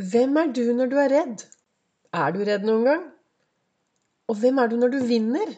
Hvem 0.00 0.38
er 0.40 0.52
du 0.56 0.62
når 0.72 0.88
du 0.88 0.94
er 0.96 1.10
redd? 1.12 1.42
Er 2.16 2.30
du 2.32 2.38
redd 2.48 2.62
noen 2.64 2.86
gang? 2.86 3.02
Og 4.32 4.38
hvem 4.40 4.60
er 4.62 4.70
du 4.70 4.78
når 4.80 4.94
du 4.94 5.02
vinner? 5.04 5.50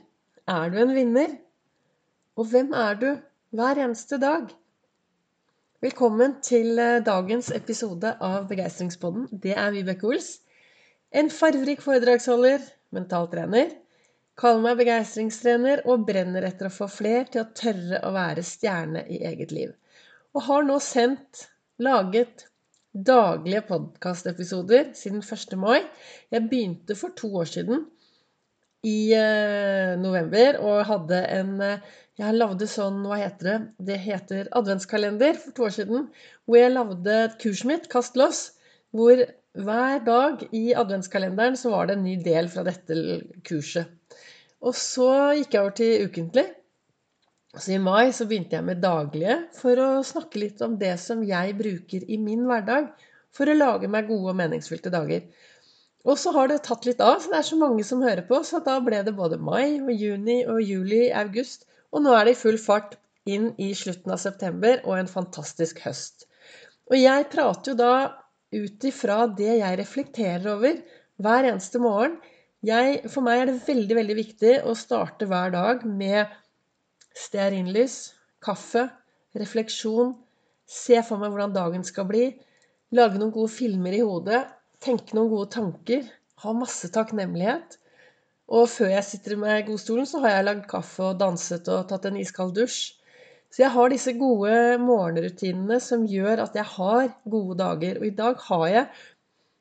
Er 0.51 0.73
du 0.73 0.81
en 0.83 0.95
vinner? 0.97 1.37
Og 2.35 2.49
hvem 2.51 2.73
er 2.75 2.99
du 2.99 3.07
hver 3.55 3.79
eneste 3.85 4.19
dag? 4.19 4.51
Velkommen 5.87 6.41
til 6.43 6.75
eh, 6.75 6.99
dagens 7.07 7.53
episode 7.55 8.17
av 8.19 8.51
Begeistringspodden. 8.51 9.31
Det 9.31 9.55
er 9.55 9.71
Vibeke 9.77 10.11
Ols. 10.11 10.35
En 11.15 11.31
farverik 11.31 11.85
foredragsholder, 11.87 12.67
mentaltrener. 12.99 13.77
Kaller 14.43 14.67
meg 14.67 14.81
begeistringstrener 14.83 15.87
og 15.87 16.09
brenner 16.09 16.51
etter 16.51 16.67
å 16.67 16.77
få 16.81 16.91
fler 16.91 17.31
til 17.31 17.45
å 17.45 17.51
tørre 17.55 18.03
å 18.03 18.17
være 18.19 18.43
stjerne 18.43 19.07
i 19.07 19.23
eget 19.23 19.55
liv. 19.55 19.77
Og 20.35 20.49
har 20.51 20.67
nå 20.67 20.83
sendt, 20.83 21.47
laget 21.79 22.49
daglige 22.93 23.63
podkastepisoder 23.69 24.93
siden 24.95 25.23
1. 25.25 25.59
mai. 25.59 25.81
Jeg 26.31 26.49
begynte 26.51 26.97
for 26.97 27.15
to 27.17 27.31
år 27.41 27.49
siden 27.49 27.87
i 28.85 29.13
eh, 29.15 29.99
november 30.01 30.59
og 30.61 30.87
hadde 30.89 31.21
en 31.39 31.61
eh, 31.63 31.91
Jeg 32.21 32.37
lagde 32.37 32.67
sånn, 32.69 32.99
hva 33.09 33.17
heter 33.17 33.47
det? 33.47 33.59
Det 33.89 33.95
heter 34.05 34.49
adventskalender 34.53 35.39
for 35.41 35.57
to 35.57 35.65
år 35.65 35.73
siden. 35.79 36.11
Hvor 36.45 36.59
jeg 36.61 36.75
lagde 36.75 37.15
kurset 37.41 37.69
mitt, 37.71 37.89
Kast 37.91 38.19
loss. 38.21 38.43
Hvor 38.93 39.23
hver 39.57 40.05
dag 40.05 40.45
i 40.53 40.75
adventskalenderen 40.77 41.57
så 41.57 41.73
var 41.73 41.89
det 41.89 41.97
en 41.97 42.05
ny 42.05 42.19
del 42.21 42.51
fra 42.53 42.67
dette 42.69 43.23
kurset. 43.49 43.89
Og 44.61 44.77
så 44.77 45.09
gikk 45.39 45.57
jeg 45.57 45.63
over 45.63 45.75
til 45.81 46.05
ukentlig. 46.05 46.45
Så 47.53 47.75
i 47.75 47.79
mai 47.79 48.13
så 48.17 48.25
begynte 48.29 48.57
jeg 48.57 48.65
med 48.65 48.81
daglige 48.81 49.35
for 49.59 49.77
å 49.77 49.89
snakke 50.07 50.41
litt 50.41 50.63
om 50.65 50.79
det 50.81 50.95
som 51.03 51.21
jeg 51.27 51.53
bruker 51.59 52.07
i 52.09 52.17
min 52.17 52.47
hverdag 52.49 52.89
for 53.37 53.49
å 53.49 53.57
lage 53.57 53.91
meg 53.93 54.09
gode 54.09 54.33
og 54.33 54.39
meningsfylte 54.39 54.93
dager. 54.93 55.27
Og 56.09 56.17
så 56.19 56.33
har 56.35 56.49
det 56.49 56.63
tatt 56.67 56.89
litt 56.89 57.03
av, 57.05 57.21
så 57.21 57.31
det 57.31 57.39
er 57.43 57.47
så 57.51 57.59
mange 57.61 57.85
som 57.87 58.03
hører 58.03 58.25
på, 58.27 58.41
så 58.47 58.63
da 58.65 58.79
ble 58.83 59.03
det 59.05 59.15
både 59.19 59.39
mai 59.39 59.79
og 59.83 59.93
juni 59.93 60.41
og 60.49 60.65
juli, 60.65 61.05
august, 61.13 61.69
og 61.93 62.03
nå 62.07 62.17
er 62.17 62.27
det 62.27 62.35
i 62.35 62.41
full 62.41 62.59
fart 62.59 62.97
inn 63.29 63.53
i 63.61 63.71
slutten 63.79 64.17
av 64.17 64.19
september 64.23 64.81
og 64.83 64.97
en 64.99 65.13
fantastisk 65.13 65.85
høst. 65.85 66.27
Og 66.91 66.99
jeg 66.99 67.29
prater 67.33 67.73
jo 67.73 67.79
da 67.79 67.95
ut 68.53 68.85
ifra 68.89 69.27
det 69.29 69.59
jeg 69.61 69.79
reflekterer 69.81 70.49
over 70.57 70.81
hver 71.23 71.53
eneste 71.53 71.81
morgen. 71.83 72.17
Jeg, 72.67 73.03
for 73.11 73.25
meg 73.27 73.43
er 73.43 73.51
det 73.51 73.63
veldig, 73.67 73.97
veldig 73.99 74.17
viktig 74.19 74.57
å 74.69 74.75
starte 74.79 75.27
hver 75.31 75.55
dag 75.55 75.87
med 75.87 76.33
stearinlys, 77.17 78.15
kaffe, 78.43 78.89
refleksjon, 79.39 80.15
se 80.69 80.99
for 81.07 81.21
meg 81.21 81.33
hvordan 81.33 81.55
dagen 81.55 81.85
skal 81.87 82.09
bli, 82.09 82.27
lage 82.97 83.21
noen 83.21 83.33
gode 83.35 83.53
filmer 83.53 83.95
i 83.97 84.03
hodet, 84.05 84.43
tenke 84.83 85.17
noen 85.17 85.31
gode 85.33 85.53
tanker, 85.55 86.09
ha 86.43 86.55
masse 86.57 86.91
takknemlighet. 86.93 87.79
Og 88.53 88.67
før 88.69 88.91
jeg 88.93 89.07
sitter 89.07 89.39
med 89.41 89.65
godstolen, 89.69 90.09
så 90.09 90.21
har 90.25 90.37
jeg 90.37 90.49
lagd 90.49 90.67
kaffe 90.71 91.13
og 91.13 91.21
danset 91.21 91.69
og 91.73 91.87
tatt 91.89 92.09
en 92.09 92.19
iskald 92.21 92.53
dusj. 92.57 92.99
Så 93.53 93.67
jeg 93.67 93.73
har 93.75 93.93
disse 93.93 94.15
gode 94.17 94.79
morgenrutinene 94.81 95.77
som 95.85 96.07
gjør 96.09 96.41
at 96.47 96.55
jeg 96.57 96.65
har 96.75 97.11
gode 97.29 97.59
dager. 97.61 98.01
Og 98.01 98.07
i 98.09 98.15
dag 98.17 98.39
har 98.49 98.69
jeg 98.69 98.87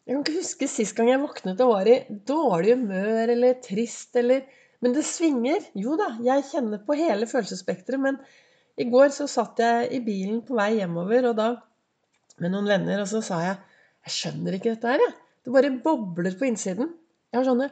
Jeg 0.02 0.16
kan 0.16 0.24
ikke 0.24 0.40
huske 0.42 0.68
sist 0.68 0.96
gang 0.98 1.12
jeg 1.12 1.22
våknet 1.22 1.60
og 1.62 1.76
var 1.76 1.88
i 1.88 2.00
dårlig 2.28 2.74
humør 2.74 3.30
eller 3.36 3.60
trist 3.62 4.16
eller 4.18 4.48
men 4.82 4.96
det 4.96 5.04
svinger. 5.06 5.68
Jo 5.78 5.98
da, 6.00 6.10
jeg 6.26 6.48
kjenner 6.50 6.82
på 6.86 6.98
hele 6.98 7.28
følelsesspekteret. 7.30 8.02
Men 8.02 8.18
i 8.82 8.88
går 8.90 9.12
så 9.14 9.28
satt 9.30 9.62
jeg 9.62 9.92
i 9.94 10.02
bilen 10.06 10.42
på 10.46 10.58
vei 10.58 10.72
hjemover 10.80 11.30
og 11.30 11.38
da 11.38 11.50
med 12.42 12.54
noen 12.54 12.70
venner, 12.72 13.04
og 13.04 13.10
så 13.12 13.22
sa 13.26 13.44
jeg 13.46 13.60
Jeg 14.02 14.14
skjønner 14.16 14.56
ikke 14.58 14.72
dette 14.72 14.90
her, 14.90 15.02
jeg. 15.04 15.14
Det 15.46 15.52
bare 15.54 15.70
bobler 15.84 16.34
på 16.38 16.48
innsiden. 16.48 16.88
Jeg 17.30 17.38
har 17.38 17.46
sånne 17.46 17.68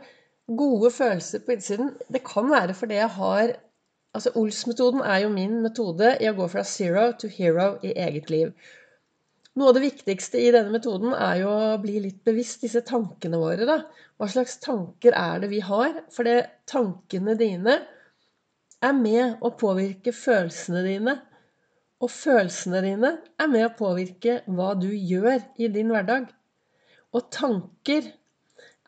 gode 0.60 0.92
følelser 0.94 1.42
på 1.46 1.56
innsiden. 1.56 1.96
Det 2.14 2.22
kan 2.26 2.50
være 2.52 2.76
fordi 2.78 3.02
jeg 3.02 3.10
har 3.18 3.56
Altså, 4.10 4.32
Ols-metoden 4.42 5.04
er 5.06 5.20
jo 5.22 5.28
min 5.30 5.60
metode 5.62 6.16
i 6.18 6.26
å 6.26 6.34
gå 6.34 6.48
fra 6.50 6.64
zero 6.66 7.12
to 7.22 7.28
hero 7.30 7.76
i 7.86 7.92
eget 7.94 8.32
liv. 8.34 8.48
Noe 9.60 9.74
av 9.74 9.76
det 9.76 9.84
viktigste 9.84 10.40
i 10.40 10.52
denne 10.56 10.72
metoden 10.72 11.12
er 11.12 11.42
jo 11.42 11.50
å 11.52 11.80
bli 11.84 11.98
litt 12.00 12.22
bevisst 12.24 12.62
disse 12.64 12.80
tankene 12.88 13.42
våre. 13.42 13.66
da. 13.68 13.82
Hva 14.16 14.30
slags 14.32 14.56
tanker 14.64 15.18
er 15.20 15.42
det 15.44 15.50
vi 15.52 15.60
har? 15.60 15.98
For 16.16 16.24
det, 16.24 16.46
tankene 16.70 17.36
dine 17.36 17.76
er 18.80 18.96
med 18.96 19.44
å 19.44 19.52
påvirke 19.60 20.14
følelsene 20.16 20.86
dine. 20.86 21.18
Og 22.00 22.14
følelsene 22.14 22.86
dine 22.88 23.12
er 23.36 23.52
med 23.52 23.68
å 23.68 23.76
påvirke 23.76 24.40
hva 24.48 24.72
du 24.80 24.88
gjør 24.94 25.44
i 25.60 25.68
din 25.76 25.92
hverdag. 25.92 26.32
Og 27.12 27.28
tanker 27.34 28.08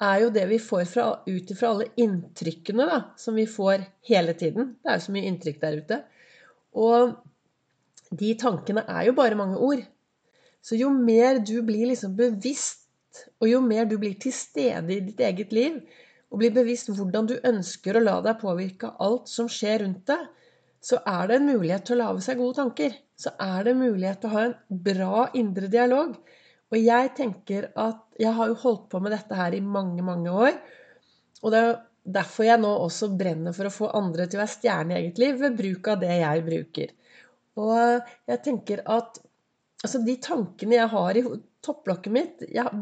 er 0.02 0.24
jo 0.24 0.34
det 0.34 0.48
vi 0.54 0.64
får 0.72 0.96
ut 1.28 1.52
ifra 1.52 1.74
alle 1.74 1.92
inntrykkene 2.00 2.88
da, 2.88 3.02
som 3.20 3.36
vi 3.36 3.50
får 3.60 3.84
hele 4.08 4.40
tiden. 4.40 4.78
Det 4.80 4.88
er 4.88 5.02
jo 5.02 5.10
så 5.10 5.20
mye 5.20 5.28
inntrykk 5.36 5.60
der 5.68 5.82
ute. 5.84 6.04
Og 6.80 7.18
de 8.24 8.38
tankene 8.40 8.88
er 8.88 9.10
jo 9.10 9.20
bare 9.20 9.36
mange 9.36 9.60
ord. 9.60 9.84
Så 10.62 10.78
jo 10.78 10.92
mer 10.94 11.42
du 11.42 11.58
blir 11.66 11.90
liksom 11.90 12.14
bevisst, 12.18 12.86
og 13.42 13.50
jo 13.50 13.60
mer 13.66 13.88
du 13.90 13.98
blir 14.00 14.16
til 14.22 14.34
stede 14.36 14.94
i 14.94 15.02
ditt 15.04 15.20
eget 15.20 15.54
liv, 15.56 15.80
og 16.32 16.40
blir 16.40 16.54
bevisst 16.56 16.92
hvordan 16.94 17.28
du 17.28 17.36
ønsker 17.48 17.98
å 17.98 18.04
la 18.04 18.20
deg 18.24 18.40
påvirke 18.40 18.92
av 18.92 19.02
alt 19.08 19.32
som 19.32 19.50
skjer 19.52 19.82
rundt 19.84 20.06
deg, 20.08 20.30
så 20.82 20.98
er 21.06 21.28
det 21.30 21.38
en 21.38 21.50
mulighet 21.50 21.86
til 21.86 21.98
å 21.98 22.06
lage 22.06 22.24
seg 22.26 22.40
gode 22.40 22.58
tanker. 22.58 22.94
Så 23.20 23.34
er 23.38 23.66
det 23.66 23.74
en 23.76 23.84
mulighet 23.84 24.22
til 24.22 24.32
å 24.32 24.34
ha 24.34 24.46
en 24.48 24.56
bra 24.88 25.26
indre 25.38 25.70
dialog. 25.70 26.16
Og 26.72 26.78
jeg 26.80 27.12
tenker 27.18 27.68
at 27.78 28.00
jeg 28.22 28.32
har 28.38 28.50
jo 28.50 28.58
holdt 28.64 28.88
på 28.90 29.02
med 29.04 29.14
dette 29.14 29.38
her 29.38 29.54
i 29.54 29.62
mange, 29.62 30.02
mange 30.06 30.32
år. 30.32 30.56
Og 31.44 31.54
det 31.54 31.62
er 31.62 31.76
derfor 32.18 32.48
jeg 32.48 32.62
nå 32.64 32.72
også 32.88 33.12
brenner 33.18 33.54
for 33.54 33.68
å 33.68 33.74
få 33.74 33.92
andre 33.98 34.26
til 34.26 34.40
å 34.40 34.44
være 34.46 34.56
stjerne 34.56 34.96
i 34.96 35.04
eget 35.04 35.22
liv 35.22 35.38
ved 35.44 35.60
bruk 35.60 35.92
av 35.92 36.02
det 36.02 36.16
jeg 36.24 36.46
bruker. 36.48 36.96
Og 37.62 38.10
jeg 38.32 38.42
tenker 38.48 38.82
at 38.90 39.20
Altså, 39.82 40.02
de 40.06 40.16
tankene 40.22 40.78
jeg 40.78 40.90
har 40.92 41.18
i 41.18 41.24
topplokket 41.66 42.14
mitt 42.14 42.44
jeg, 42.46 42.82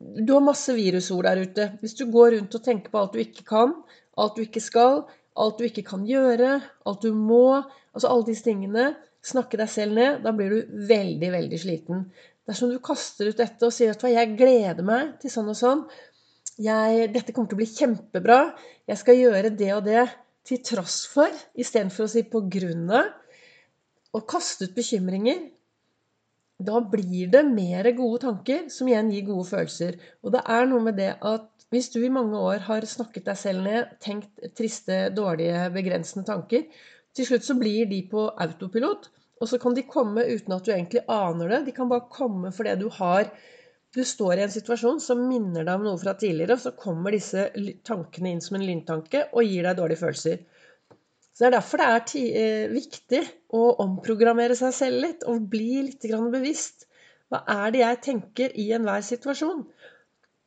Du 0.00 0.32
har 0.34 0.44
masse 0.44 0.72
virusord 0.74 1.28
der 1.28 1.42
ute. 1.44 1.68
Hvis 1.80 1.94
du 1.98 2.06
går 2.10 2.36
rundt 2.36 2.56
og 2.56 2.64
tenker 2.64 2.92
på 2.92 3.00
alt 3.00 3.14
du 3.14 3.20
ikke 3.22 3.44
kan, 3.48 3.74
alt 4.18 4.36
du 4.36 4.42
ikke 4.42 4.62
skal, 4.64 5.04
alt 5.38 5.60
du 5.60 5.66
ikke 5.68 5.84
kan 5.86 6.06
gjøre, 6.08 6.58
alt 6.88 7.04
du 7.04 7.12
må 7.16 7.62
Altså 7.92 8.08
alle 8.08 8.24
disse 8.30 8.46
tingene. 8.46 8.94
Snakke 9.22 9.58
deg 9.60 9.68
selv 9.68 9.92
ned. 9.98 10.22
Da 10.24 10.32
blir 10.32 10.48
du 10.48 10.86
veldig, 10.88 11.28
veldig 11.34 11.58
sliten. 11.60 12.06
Dersom 12.48 12.72
du 12.72 12.78
kaster 12.82 13.28
ut 13.28 13.38
dette 13.38 13.68
og 13.68 13.74
sier 13.74 13.92
at 13.92 14.04
jeg 14.08 14.32
gleder 14.38 14.80
meg 14.86 15.18
til 15.20 15.30
sånn 15.30 15.50
og 15.52 15.58
sånn 15.58 15.84
jeg, 16.56 17.10
Dette 17.12 17.32
kommer 17.32 17.50
til 17.50 17.58
å 17.58 17.60
bli 17.60 17.68
kjempebra. 17.68 18.38
Jeg 18.88 19.00
skal 19.00 19.20
gjøre 19.20 19.52
det 19.56 19.70
og 19.76 19.84
det 19.86 20.06
til 20.48 20.58
tross 20.64 21.02
for, 21.06 21.30
istedenfor 21.54 22.08
å 22.08 22.10
si 22.10 22.24
på 22.28 22.42
grunn 22.52 22.88
av. 22.90 23.12
Og 24.16 24.26
kaste 24.28 24.66
ut 24.68 24.74
bekymringer 24.76 25.44
da 26.60 26.80
blir 26.80 27.30
det 27.32 27.42
mer 27.48 27.88
gode 27.96 28.20
tanker, 28.26 28.68
som 28.70 28.88
igjen 28.88 29.10
gir 29.12 29.24
gode 29.26 29.48
følelser. 29.48 29.96
Og 30.22 30.34
det 30.34 30.42
er 30.54 30.68
noe 30.70 30.84
med 30.84 30.98
det 31.00 31.14
at 31.18 31.48
hvis 31.72 31.88
du 31.94 32.02
i 32.04 32.12
mange 32.12 32.36
år 32.36 32.66
har 32.66 32.84
snakket 32.84 33.24
deg 33.30 33.38
selv 33.40 33.64
ned, 33.64 33.94
tenkt 34.04 34.42
triste, 34.58 35.06
dårlige, 35.16 35.70
begrensende 35.72 36.26
tanker, 36.28 36.66
til 37.16 37.28
slutt 37.28 37.46
så 37.46 37.56
blir 37.56 37.88
de 37.88 38.02
på 38.10 38.26
autopilot. 38.44 39.08
Og 39.42 39.48
så 39.50 39.58
kan 39.58 39.74
de 39.74 39.86
komme 39.88 40.24
uten 40.28 40.54
at 40.54 40.66
du 40.66 40.70
egentlig 40.74 41.02
aner 41.10 41.48
det. 41.50 41.62
De 41.66 41.74
kan 41.76 41.88
bare 41.90 42.10
komme 42.12 42.52
fordi 42.54 42.76
du 42.80 42.88
har 43.00 43.32
Du 43.92 44.00
står 44.08 44.38
i 44.38 44.44
en 44.46 44.52
situasjon 44.52 45.02
som 45.04 45.18
minner 45.28 45.66
deg 45.66 45.74
om 45.76 45.82
noe 45.84 45.98
fra 46.00 46.14
tidligere, 46.16 46.54
og 46.56 46.62
så 46.62 46.70
kommer 46.72 47.12
disse 47.12 47.42
tankene 47.84 48.30
inn 48.32 48.38
som 48.40 48.56
en 48.56 48.64
lyntanke 48.64 49.26
og 49.36 49.44
gir 49.44 49.66
deg 49.66 49.76
dårlige 49.76 50.00
følelser. 50.00 50.38
Så 51.32 51.44
Det 51.44 51.48
er 51.48 51.56
derfor 51.56 51.80
det 51.80 51.88
er 51.88 52.40
eh, 52.42 52.72
viktig 52.72 53.22
å 53.56 53.62
omprogrammere 53.84 54.56
seg 54.58 54.74
selv 54.76 55.00
litt 55.06 55.24
og 55.28 55.48
bli 55.52 55.82
litt 55.88 56.04
bevisst. 56.04 56.86
Hva 57.32 57.40
er 57.48 57.72
det 57.72 57.80
jeg 57.80 58.00
tenker 58.04 58.56
i 58.60 58.68
enhver 58.76 59.00
situasjon? 59.00 59.62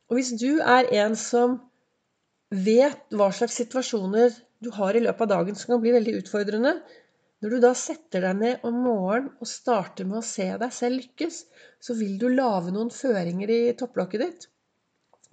Og 0.06 0.14
hvis 0.14 0.36
du 0.38 0.60
er 0.62 0.86
en 1.02 1.16
som 1.18 1.58
vet 2.54 3.02
hva 3.10 3.32
slags 3.34 3.58
situasjoner 3.58 4.36
du 4.62 4.70
har 4.76 4.94
i 4.94 5.02
løpet 5.02 5.26
av 5.26 5.32
dagen 5.32 5.58
som 5.58 5.74
kan 5.74 5.82
bli 5.82 5.96
veldig 5.96 6.14
utfordrende, 6.20 6.76
når 7.42 7.52
du 7.52 7.58
da 7.60 7.72
setter 7.76 8.22
deg 8.24 8.38
ned 8.38 8.62
om 8.64 8.78
morgenen 8.86 9.32
og 9.42 9.50
starter 9.50 10.06
med 10.08 10.22
å 10.22 10.24
se 10.24 10.46
deg 10.62 10.72
selv 10.72 11.02
lykkes, 11.02 11.40
så 11.82 11.96
vil 11.98 12.14
du 12.22 12.30
lage 12.30 12.72
noen 12.72 12.92
føringer 12.94 13.52
i 13.52 13.60
topplokket 13.76 14.22
ditt. 14.22 14.46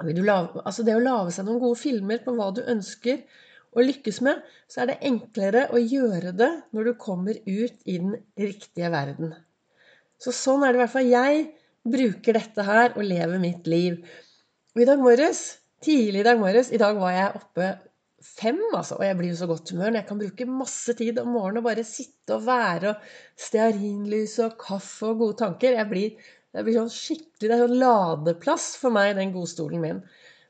Lave, 0.04 0.63
altså 0.66 0.83
det 0.83 0.98
å 0.98 1.04
lage 1.04 1.31
seg 1.31 1.45
noen 1.48 1.62
gode 1.62 1.80
filmer 1.80 2.19
på 2.25 2.33
hva 2.36 2.50
du 2.51 2.63
ønsker 2.66 3.22
å 3.74 3.86
lykkes 3.86 4.20
med, 4.25 4.42
så 4.70 4.84
er 4.84 4.92
det 4.92 5.00
enklere 5.10 5.66
å 5.74 5.81
gjøre 5.81 6.34
det 6.38 6.52
når 6.75 6.90
du 6.90 6.94
kommer 7.02 7.40
ut 7.46 7.88
i 7.90 7.98
den 7.98 8.18
riktige 8.40 8.92
verden. 8.94 9.34
Så 10.22 10.34
sånn 10.36 10.64
er 10.64 10.74
det 10.74 10.80
i 10.80 10.84
hvert 10.84 10.94
fall. 10.94 11.10
Jeg 11.10 11.48
bruker 11.84 12.38
dette 12.38 12.66
her 12.68 12.94
og 12.94 13.08
lever 13.08 13.42
mitt 13.44 13.68
liv. 13.68 13.98
Og 14.74 14.84
i 14.84 14.88
dag 14.88 15.02
morges, 15.02 15.42
tidlig 15.84 16.22
i 16.22 16.28
dag 16.30 16.40
morges 16.40 16.70
I 16.72 16.80
dag 16.81 16.96
var 16.98 17.12
jeg 17.12 17.42
oppe 17.42 17.72
fem, 18.24 18.62
altså, 18.72 18.96
og 18.96 19.04
jeg 19.04 19.18
blir 19.20 19.34
jo 19.34 19.40
så 19.42 19.50
godt 19.50 19.74
humør 19.74 19.90
når 19.92 20.00
jeg 20.00 20.10
kan 20.14 20.22
bruke 20.22 20.48
masse 20.48 20.96
tid 20.96 21.18
om 21.20 21.34
morgenen 21.36 21.60
og 21.60 21.68
bare 21.68 21.84
sitte 21.84 22.38
og 22.38 22.46
være 22.46 22.94
og 22.94 23.10
stearinlys 23.48 24.38
og 24.46 24.56
kaffe 24.62 25.10
og 25.10 25.20
gode 25.25 25.42
tanker. 25.44 25.75
Jeg 25.75 25.90
blir 25.92 26.31
jeg 26.54 26.68
blir 26.68 26.75
sånn 26.78 26.92
skikkelig, 26.94 27.48
det 27.48 27.56
er 27.56 27.64
sånn 27.64 27.80
ladeplass 27.81 28.66
for 28.78 28.94
meg, 28.94 29.16
den 29.18 29.34
godstolen 29.34 29.81
min. 29.81 30.02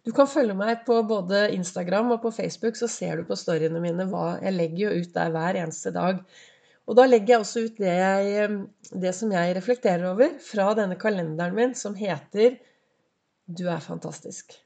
Du 0.03 0.11
kan 0.11 0.27
følge 0.27 0.55
meg 0.57 0.81
på 0.87 0.97
både 1.07 1.45
Instagram 1.55 2.11
og 2.17 2.23
på 2.25 2.31
Facebook, 2.35 2.75
så 2.75 2.89
ser 2.91 3.21
du 3.21 3.27
på 3.27 3.37
storyene 3.39 3.79
mine 3.83 4.07
hva 4.11 4.33
Jeg 4.43 4.55
legger 4.57 4.81
jo 4.89 5.03
ut 5.03 5.13
der 5.15 5.31
hver 5.31 5.59
eneste 5.61 5.93
dag. 5.95 6.19
Og 6.83 6.97
da 6.99 7.05
legger 7.07 7.37
jeg 7.37 7.43
også 7.45 7.63
ut 7.63 7.77
det, 7.79 7.93
jeg, 7.95 8.57
det 9.05 9.13
som 9.15 9.31
jeg 9.31 9.53
reflekterer 9.55 10.03
over 10.09 10.33
fra 10.43 10.73
denne 10.75 10.97
kalenderen 10.99 11.55
min, 11.55 11.75
som 11.79 11.95
heter 11.95 12.57
Du 13.47 13.63
er 13.71 13.79
fantastisk. 13.83 14.57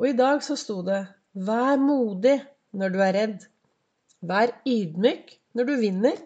Og 0.00 0.08
i 0.08 0.16
dag 0.16 0.40
så 0.44 0.56
sto 0.56 0.80
det 0.86 1.02
Vær 1.36 1.76
modig 1.76 2.38
når 2.72 2.94
du 2.94 2.98
er 3.04 3.12
redd. 3.16 3.44
Vær 4.24 4.54
ydmyk 4.64 5.36
når 5.52 5.68
du 5.68 5.74
vinner. 5.82 6.24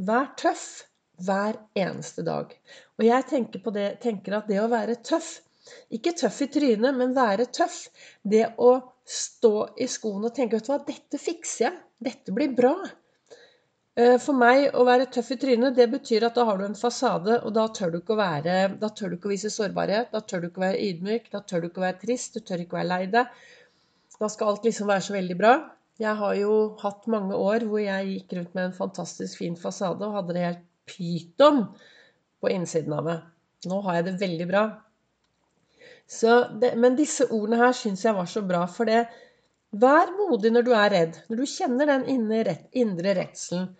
Vær 0.00 0.32
tøff 0.40 0.86
hver 1.20 1.60
eneste 1.76 2.24
dag. 2.24 2.56
Og 2.96 3.04
jeg 3.04 3.28
tenker, 3.28 3.68
det, 3.76 3.88
tenker 4.00 4.38
at 4.38 4.48
det 4.48 4.62
å 4.62 4.70
være 4.72 4.96
tøff 5.04 5.42
Ikke 5.94 6.14
tøff 6.18 6.40
i 6.44 6.48
trynet, 6.52 6.96
men 6.96 7.14
være 7.16 7.46
tøff. 7.54 7.84
Det 8.22 8.46
å 8.58 8.72
stå 9.08 9.54
i 9.82 9.88
skoene 9.90 10.30
og 10.30 10.36
tenke 10.36 10.58
vet 10.58 10.68
du 10.68 10.72
hva, 10.72 10.80
dette 10.86 11.20
fikser 11.20 11.68
jeg. 11.68 11.78
Dette 12.02 12.34
blir 12.34 12.54
bra. 12.56 12.74
Eh, 13.92 14.16
for 14.24 14.32
meg 14.38 14.70
å 14.72 14.86
være 14.88 15.10
tøff 15.12 15.34
i 15.34 15.36
trynet, 15.40 15.76
det 15.76 15.86
betyr 15.92 16.24
at 16.24 16.38
da 16.38 16.46
har 16.48 16.58
du 16.58 16.64
en 16.64 16.78
fasade, 16.78 17.36
og 17.44 17.52
da 17.58 17.66
tør 17.76 17.92
du 17.92 17.98
ikke 18.00 18.14
å 18.14 18.22
være 18.22 18.54
Da 18.80 18.88
tør 18.88 19.12
du 19.12 19.18
ikke 19.18 19.28
å 19.28 19.34
vise 19.34 19.50
sårbarhet, 19.52 20.08
da 20.14 20.22
tør 20.24 20.40
du 20.40 20.48
ikke 20.48 20.62
å 20.62 20.64
være 20.64 20.84
ydmyk, 20.86 21.28
da 21.34 21.42
tør 21.44 21.62
du 21.62 21.68
ikke 21.68 21.82
å 21.82 21.86
være 21.86 22.00
trist, 22.06 22.38
du 22.38 22.46
tør 22.48 22.64
ikke 22.64 22.78
å 22.78 22.80
være 22.80 22.90
lei 22.94 23.02
deg. 23.12 23.42
Da 24.18 24.30
skal 24.32 24.52
alt 24.52 24.64
liksom 24.64 24.88
være 24.88 25.04
så 25.04 25.16
veldig 25.16 25.36
bra. 25.38 25.52
Jeg 26.00 26.16
har 26.18 26.34
jo 26.38 26.54
hatt 26.80 27.08
mange 27.12 27.36
år 27.36 27.66
hvor 27.68 27.82
jeg 27.82 28.08
gikk 28.14 28.32
rundt 28.38 28.54
med 28.56 28.70
en 28.70 28.76
fantastisk 28.76 29.42
fin 29.42 29.58
fasade 29.60 30.06
og 30.06 30.16
hadde 30.16 30.36
det 30.38 30.46
helt 30.46 30.64
pyton 30.88 31.66
på 32.40 32.50
innsiden 32.50 32.96
av 32.96 33.04
meg. 33.06 33.28
Nå 33.68 33.82
har 33.84 34.00
jeg 34.00 34.08
det 34.08 34.16
veldig 34.22 34.48
bra. 34.48 34.64
Det, 36.12 36.74
men 36.76 36.96
disse 36.98 37.26
ordene 37.32 37.60
her 37.62 37.76
syns 37.76 38.04
jeg 38.04 38.16
var 38.16 38.28
så 38.28 38.42
bra, 38.46 38.66
for 38.70 38.90
det 38.90 39.04
Vær 39.72 40.10
modig 40.12 40.50
når 40.52 40.64
du 40.66 40.74
er 40.76 40.90
redd. 40.92 41.14
Når 41.30 41.38
du 41.40 41.48
kjenner 41.48 41.88
den 41.88 42.02
indre 42.12 43.14
redselen. 43.16 43.70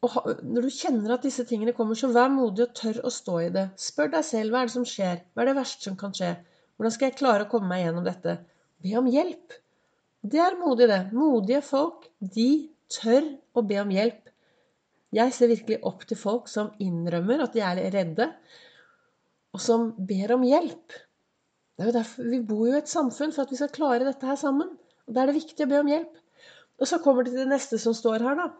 Og 0.00 0.14
når 0.40 0.64
du 0.64 0.72
kjenner 0.72 1.12
at 1.12 1.26
disse 1.26 1.44
tingene 1.44 1.74
kommer, 1.76 1.98
så 1.98 2.08
vær 2.08 2.30
modig 2.32 2.64
og 2.64 2.72
tør 2.78 3.02
å 3.04 3.12
stå 3.12 3.34
i 3.44 3.50
det. 3.52 3.66
Spør 3.76 4.14
deg 4.14 4.24
selv 4.24 4.54
hva 4.54 4.62
er 4.62 4.70
det 4.70 4.74
som 4.78 4.86
skjer. 4.88 5.20
Hva 5.34 5.44
er 5.44 5.50
det 5.50 5.56
verste 5.58 5.90
som 5.90 5.98
kan 6.00 6.16
skje? 6.16 6.30
Hvordan 6.80 6.94
skal 6.94 7.10
jeg 7.10 7.18
klare 7.18 7.44
å 7.44 7.50
komme 7.52 7.68
meg 7.68 7.82
gjennom 7.84 8.06
dette? 8.08 8.38
Be 8.80 8.94
om 8.96 9.10
hjelp. 9.12 9.58
Det 10.24 10.40
er 10.40 10.56
modig, 10.56 10.88
det. 10.88 11.02
Modige 11.12 11.60
folk, 11.68 12.08
de 12.20 12.48
tør 12.96 13.28
å 13.52 13.64
be 13.68 13.76
om 13.82 13.92
hjelp. 13.92 14.32
Jeg 15.20 15.36
ser 15.36 15.52
virkelig 15.52 15.82
opp 15.90 16.08
til 16.08 16.16
folk 16.16 16.48
som 16.48 16.72
innrømmer 16.80 17.44
at 17.44 17.52
de 17.56 17.64
er 17.66 17.84
redde, 17.92 18.30
og 19.52 19.60
som 19.60 19.90
ber 20.08 20.36
om 20.38 20.48
hjelp. 20.48 20.96
Det 21.80 21.86
er 21.86 21.94
jo 21.94 21.96
derfor 21.96 22.26
Vi 22.28 22.38
bor 22.44 22.66
jo 22.68 22.74
i 22.74 22.78
et 22.82 22.90
samfunn 22.92 23.30
for 23.32 23.46
at 23.46 23.52
vi 23.54 23.56
skal 23.56 23.70
klare 23.72 24.04
dette 24.04 24.26
her 24.28 24.36
sammen. 24.36 24.68
Og 25.08 25.14
Da 25.16 25.22
er 25.22 25.30
det 25.30 25.38
viktig 25.38 25.64
å 25.64 25.68
be 25.70 25.78
om 25.80 25.88
hjelp. 25.88 26.18
Og 26.76 26.88
så 26.90 26.98
kommer 27.00 27.24
det 27.24 27.32
til 27.32 27.40
det 27.40 27.54
neste 27.54 27.78
som 27.80 27.94
står 27.96 28.20
her, 28.20 28.36
da. 28.36 28.50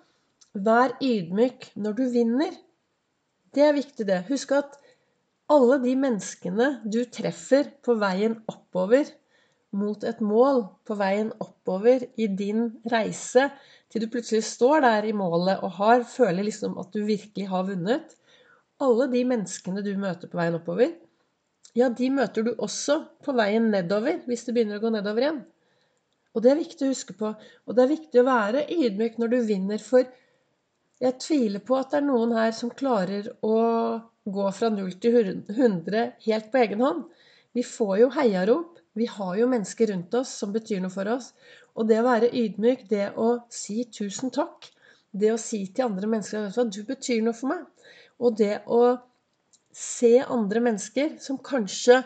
Vær 0.56 0.94
ydmyk 1.04 1.66
når 1.76 1.98
du 1.98 2.00
vinner. 2.14 2.54
Det 3.52 3.66
er 3.66 3.76
viktig, 3.76 4.06
det. 4.08 4.22
Husk 4.30 4.54
at 4.56 4.78
alle 5.52 5.76
de 5.82 5.92
menneskene 6.00 6.70
du 6.88 7.02
treffer 7.12 7.68
på 7.84 7.98
veien 8.00 8.38
oppover, 8.48 9.04
mot 9.76 10.00
et 10.08 10.24
mål 10.24 10.64
på 10.88 10.96
veien 10.96 11.28
oppover 11.44 12.08
i 12.16 12.30
din 12.40 12.70
reise, 12.88 13.50
til 13.92 14.06
du 14.06 14.08
plutselig 14.16 14.46
står 14.48 14.80
der 14.86 15.10
i 15.10 15.12
målet 15.12 15.60
og 15.60 15.76
har, 15.76 16.08
føler 16.08 16.48
liksom 16.48 16.80
at 16.80 16.88
du 16.96 17.04
virkelig 17.04 17.50
har 17.52 17.68
vunnet. 17.68 18.16
Alle 18.80 19.12
de 19.12 19.28
menneskene 19.28 19.84
du 19.84 19.92
møter 20.00 20.32
på 20.32 20.40
veien 20.40 20.56
oppover, 20.56 20.96
ja, 21.78 21.88
de 21.88 22.10
møter 22.10 22.46
du 22.46 22.52
også 22.58 22.96
på 23.24 23.34
veien 23.38 23.70
nedover, 23.72 24.20
hvis 24.26 24.46
du 24.46 24.52
begynner 24.54 24.80
å 24.80 24.84
gå 24.84 24.92
nedover 24.94 25.26
igjen. 25.26 25.42
Og 26.34 26.44
det 26.44 26.52
er 26.52 26.60
viktig 26.60 26.86
å 26.86 26.90
huske 26.92 27.16
på. 27.18 27.32
Og 27.66 27.76
det 27.76 27.84
er 27.84 27.92
viktig 27.92 28.20
å 28.20 28.26
være 28.26 28.66
ydmyk 28.70 29.18
når 29.18 29.32
du 29.32 29.38
vinner, 29.48 29.82
for 29.82 30.06
jeg 31.00 31.16
tviler 31.22 31.62
på 31.64 31.78
at 31.78 31.92
det 31.92 32.00
er 32.00 32.06
noen 32.06 32.34
her 32.36 32.52
som 32.54 32.72
klarer 32.76 33.30
å 33.46 33.56
gå 34.30 34.50
fra 34.54 34.68
null 34.72 34.92
til 35.00 35.16
100 35.48 36.02
helt 36.26 36.50
på 36.52 36.60
egen 36.60 36.84
hånd. 36.84 37.06
Vi 37.56 37.64
får 37.66 37.94
jo 38.02 38.10
heiarop. 38.14 38.76
Vi 38.98 39.06
har 39.10 39.36
jo 39.38 39.48
mennesker 39.50 39.90
rundt 39.90 40.14
oss 40.18 40.32
som 40.42 40.52
betyr 40.54 40.82
noe 40.82 40.92
for 40.92 41.08
oss. 41.10 41.32
Og 41.78 41.88
det 41.88 42.00
å 42.00 42.06
være 42.06 42.30
ydmyk, 42.36 42.86
det 42.90 43.12
å 43.18 43.32
si 43.54 43.84
tusen 43.90 44.32
takk, 44.34 44.68
det 45.10 45.32
å 45.32 45.40
si 45.40 45.64
til 45.66 45.88
andre 45.88 46.10
mennesker 46.10 46.50
at 46.50 46.74
du 46.74 46.82
betyr 46.86 47.22
noe 47.24 47.34
for 47.34 47.54
meg, 47.54 47.64
og 48.20 48.36
det 48.38 48.60
å 48.70 48.98
se 49.80 50.18
andre 50.20 50.60
mennesker 50.64 51.16
som 51.22 51.38
kanskje 51.40 52.02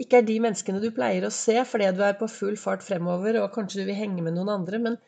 ikke 0.00 0.20
er 0.20 0.26
de 0.28 0.36
menneskene 0.40 0.80
du 0.82 0.88
pleier 0.94 1.26
å 1.26 1.34
se 1.34 1.56
fordi 1.68 1.88
du 1.96 2.04
er 2.06 2.18
på 2.18 2.28
full 2.30 2.56
fart 2.60 2.84
fremover 2.86 3.40
og 3.42 3.50
kanskje 3.56 3.82
du 3.82 3.88
vil 3.90 3.98
henge 3.98 4.24
med 4.24 4.36
noen 4.36 4.52
andre, 4.54 4.80
men 4.80 4.98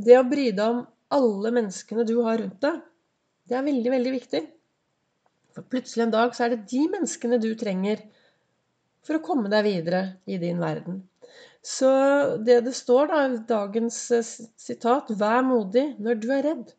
det 0.00 0.16
å 0.18 0.26
bry 0.26 0.48
deg 0.50 0.64
om 0.64 0.86
alle 1.12 1.52
menneskene 1.54 2.06
du 2.08 2.16
har 2.24 2.40
rundt 2.40 2.62
deg, 2.64 2.80
det 3.50 3.58
er 3.58 3.66
veldig, 3.66 3.92
veldig 3.92 4.14
viktig. 4.14 4.40
For 5.54 5.66
plutselig 5.66 6.06
en 6.06 6.14
dag 6.14 6.34
så 6.34 6.46
er 6.46 6.54
det 6.54 6.66
de 6.70 6.82
menneskene 6.92 7.40
du 7.42 7.50
trenger 7.58 8.02
for 9.06 9.18
å 9.18 9.24
komme 9.24 9.50
deg 9.52 9.66
videre 9.66 10.02
i 10.30 10.38
din 10.40 10.60
verden. 10.62 11.02
Så 11.62 11.90
det 12.40 12.60
det 12.64 12.72
står, 12.76 13.10
da, 13.10 13.24
dagens 13.48 13.96
eh, 14.16 14.28
sitat 14.56 15.10
Vær 15.20 15.42
modig 15.44 15.90
når 16.00 16.20
du 16.22 16.30
er 16.32 16.46
redd. 16.46 16.70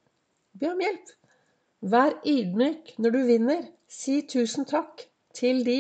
Be 0.58 0.72
om 0.72 0.82
hjelp. 0.82 1.12
Vær 1.92 2.18
ydmyk 2.28 2.96
når 3.02 3.16
du 3.16 3.20
vinner. 3.28 3.62
Si 3.92 4.22
tusen 4.34 4.68
takk 4.70 5.04
til 5.36 5.66
de 5.68 5.80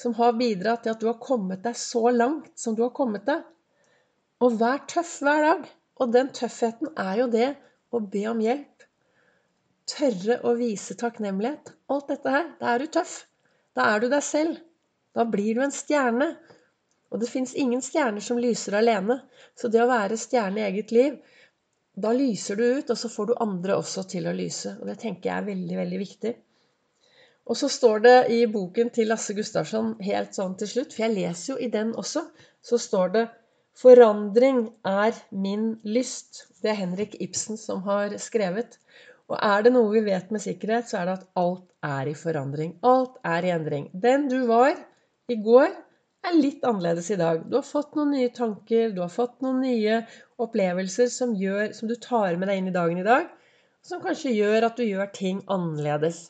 som 0.00 0.12
har 0.18 0.36
bidratt 0.36 0.84
til 0.84 0.92
at 0.92 1.00
du 1.00 1.06
har 1.08 1.20
kommet 1.22 1.62
deg 1.64 1.76
så 1.78 2.10
langt 2.12 2.52
som 2.60 2.76
du 2.76 2.82
har 2.84 2.92
kommet 2.96 3.24
deg. 3.28 3.42
Og 4.44 4.58
vær 4.60 4.82
tøff 4.88 5.18
hver 5.24 5.44
dag. 5.46 5.64
Og 6.00 6.12
den 6.12 6.30
tøffheten 6.36 6.92
er 7.00 7.18
jo 7.20 7.26
det 7.32 7.48
å 7.92 8.00
be 8.12 8.24
om 8.30 8.38
hjelp. 8.44 8.84
Tørre 9.90 10.38
å 10.48 10.54
vise 10.56 10.96
takknemlighet. 11.00 11.72
Alt 11.92 12.12
dette 12.12 12.32
her. 12.36 12.46
Da 12.60 12.74
er 12.74 12.84
du 12.84 12.92
tøff. 12.98 13.16
Da 13.76 13.88
er 13.94 14.04
du 14.04 14.08
deg 14.12 14.24
selv. 14.24 14.60
Da 15.16 15.26
blir 15.28 15.56
du 15.56 15.64
en 15.64 15.74
stjerne. 15.74 16.30
Og 17.10 17.20
det 17.20 17.28
fins 17.28 17.56
ingen 17.58 17.82
stjerner 17.84 18.24
som 18.24 18.40
lyser 18.40 18.78
alene. 18.78 19.18
Så 19.58 19.72
det 19.72 19.82
å 19.82 19.90
være 19.90 20.20
stjerne 20.20 20.62
i 20.62 20.68
eget 20.68 20.94
liv, 20.94 21.16
da 22.00 22.12
lyser 22.16 22.56
du 22.56 22.64
ut, 22.78 22.92
og 22.92 22.96
så 22.96 23.10
får 23.12 23.32
du 23.32 23.34
andre 23.42 23.76
også 23.80 24.06
til 24.12 24.28
å 24.30 24.36
lyse. 24.36 24.76
Og 24.78 24.88
det 24.88 25.00
tenker 25.02 25.32
jeg 25.32 25.36
er 25.36 25.50
veldig, 25.50 25.76
veldig 25.82 26.00
viktig. 26.04 26.36
Og 27.50 27.58
så 27.58 27.68
står 27.72 28.02
det 28.04 28.16
i 28.30 28.44
boken 28.46 28.92
til 28.94 29.10
Lasse 29.10 29.34
Gustavsson 29.34 29.96
helt 30.06 30.36
sånn 30.38 30.54
til 30.58 30.70
slutt, 30.70 30.92
for 30.94 31.02
jeg 31.02 31.16
leser 31.16 31.52
jo 31.52 31.56
i 31.58 31.70
den 31.72 31.90
også, 31.98 32.22
så 32.62 32.78
står 32.78 33.14
det 33.16 33.24
Forandring 33.80 34.64
er 34.86 35.16
min 35.30 35.72
lyst. 35.82 36.44
Det 36.62 36.70
er 36.72 36.78
Henrik 36.82 37.16
Ibsen 37.22 37.58
som 37.58 37.82
har 37.86 38.14
skrevet. 38.22 38.76
Og 39.30 39.36
er 39.38 39.62
det 39.64 39.72
noe 39.74 39.92
vi 39.94 40.02
vet 40.06 40.30
med 40.34 40.42
sikkerhet, 40.42 40.90
så 40.90 41.00
er 41.00 41.08
det 41.08 41.14
at 41.18 41.28
alt 41.42 41.66
er 41.86 42.10
i 42.10 42.16
forandring. 42.18 42.74
Alt 42.86 43.18
er 43.24 43.46
i 43.46 43.52
endring. 43.54 43.86
Den 43.94 44.26
du 44.30 44.42
var, 44.50 44.74
i 45.30 45.38
går, 45.42 45.70
er 46.26 46.36
litt 46.36 46.66
annerledes 46.66 47.12
i 47.14 47.18
dag. 47.20 47.46
Du 47.48 47.56
har 47.56 47.66
fått 47.66 47.94
noen 47.96 48.12
nye 48.14 48.32
tanker, 48.36 48.90
du 48.94 49.00
har 49.04 49.12
fått 49.14 49.38
noen 49.44 49.62
nye 49.64 50.02
opplevelser 50.42 51.08
som, 51.14 51.32
gjør, 51.38 51.70
som 51.78 51.88
du 51.88 51.96
tar 51.96 52.36
med 52.36 52.50
deg 52.50 52.60
inn 52.60 52.70
i 52.72 52.76
dagen 52.76 53.00
i 53.00 53.06
dag, 53.06 53.30
som 53.86 54.02
kanskje 54.04 54.34
gjør 54.36 54.68
at 54.68 54.76
du 54.76 54.84
gjør 54.84 55.08
ting 55.16 55.40
annerledes. 55.48 56.28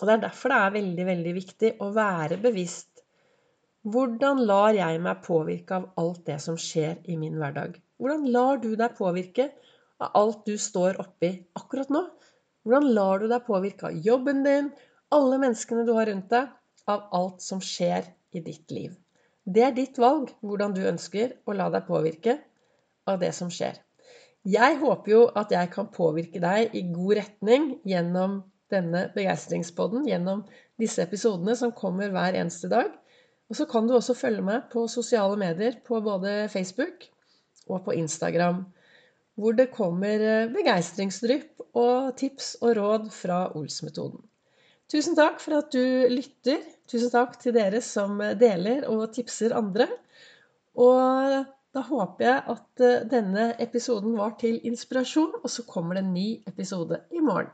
Og 0.00 0.08
Det 0.08 0.14
er 0.14 0.22
derfor 0.26 0.50
det 0.50 0.58
er 0.60 0.74
veldig, 0.74 1.06
veldig 1.06 1.34
viktig 1.36 1.70
å 1.84 1.90
være 1.94 2.40
bevisst. 2.42 3.04
Hvordan 3.84 4.40
lar 4.48 4.72
jeg 4.74 5.00
meg 5.04 5.22
påvirke 5.26 5.76
av 5.76 5.90
alt 6.00 6.24
det 6.26 6.38
som 6.42 6.56
skjer 6.58 7.02
i 7.04 7.18
min 7.20 7.36
hverdag? 7.38 7.76
Hvordan 8.00 8.24
lar 8.32 8.58
du 8.62 8.72
deg 8.80 8.96
påvirke 8.96 9.50
av 10.02 10.16
alt 10.18 10.42
du 10.48 10.56
står 10.58 10.98
oppi 11.04 11.30
akkurat 11.60 11.92
nå? 11.92 12.02
Hvordan 12.64 12.90
lar 12.96 13.20
du 13.20 13.28
deg 13.28 13.44
påvirke 13.46 13.90
av 13.90 13.98
jobben 14.06 14.42
din, 14.46 14.70
alle 15.14 15.38
menneskene 15.38 15.84
du 15.86 15.92
har 15.94 16.08
rundt 16.10 16.30
deg, 16.32 16.48
av 16.90 17.08
alt 17.16 17.44
som 17.44 17.60
skjer 17.64 18.08
i 18.36 18.42
ditt 18.44 18.72
liv. 18.74 18.92
Det 19.44 19.62
er 19.64 19.76
ditt 19.76 19.98
valg 20.00 20.32
hvordan 20.44 20.74
du 20.76 20.82
ønsker 20.88 21.36
å 21.44 21.54
la 21.56 21.68
deg 21.72 21.86
påvirke 21.88 22.38
av 23.08 23.20
det 23.20 23.32
som 23.36 23.52
skjer. 23.52 23.76
Jeg 24.44 24.76
håper 24.80 25.12
jo 25.12 25.22
at 25.40 25.52
jeg 25.52 25.70
kan 25.72 25.88
påvirke 25.92 26.40
deg 26.40 26.74
i 26.76 26.82
god 26.92 27.16
retning 27.20 27.70
gjennom 27.88 28.42
denne 28.72 29.08
begeistringspodden, 29.14 30.06
gjennom 30.08 30.44
disse 30.80 31.04
episodene 31.04 31.56
som 31.58 31.74
kommer 31.76 32.12
hver 32.14 32.36
eneste 32.38 32.70
dag. 32.72 32.92
Og 33.50 33.58
så 33.58 33.66
kan 33.70 33.86
du 33.86 33.94
også 33.96 34.16
følge 34.16 34.44
meg 34.44 34.68
på 34.72 34.86
sosiale 34.90 35.36
medier, 35.40 35.76
på 35.84 36.00
både 36.04 36.48
Facebook 36.52 37.08
og 37.68 37.84
på 37.86 37.96
Instagram, 38.00 38.64
hvor 39.34 39.56
det 39.56 39.72
kommer 39.74 40.22
eh, 40.22 40.52
begeistringsdrypp 40.52 41.64
og 41.74 42.14
tips 42.18 42.54
og 42.62 42.76
råd 42.78 43.10
fra 43.12 43.40
Ols-metoden. 43.58 44.22
Tusen 44.90 45.16
takk 45.18 45.40
for 45.42 45.58
at 45.58 45.72
du 45.74 46.06
lytter. 46.12 46.60
Tusen 46.90 47.10
takk 47.12 47.38
til 47.40 47.56
dere 47.56 47.80
som 47.82 48.20
deler 48.38 48.84
og 48.90 49.08
tipser 49.16 49.56
andre. 49.56 49.88
Og 50.76 51.44
da 51.74 51.82
håper 51.88 52.26
jeg 52.28 52.42
at 52.54 52.84
eh, 52.86 53.04
denne 53.10 53.48
episoden 53.62 54.14
var 54.18 54.36
til 54.40 54.60
inspirasjon, 54.68 55.40
og 55.42 55.50
så 55.50 55.64
kommer 55.66 55.98
det 55.98 56.04
en 56.04 56.14
ny 56.14 56.28
episode 56.46 57.00
i 57.10 57.22
morgen. 57.24 57.50